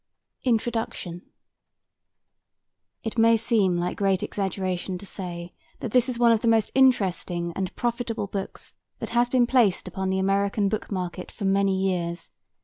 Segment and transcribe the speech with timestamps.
[0.45, 1.21] INTRODUCTION.
[3.03, 6.71] It may seem like great exaggeration to say that this is one of the most
[6.73, 11.79] interesting and profitable books that has been placed upon the American book market for many
[11.79, 12.31] years.